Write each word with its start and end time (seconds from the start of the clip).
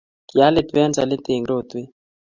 kialit 0.29 0.69
penselit 0.75 1.25
eng 1.33 1.47
rotwee 1.49 1.87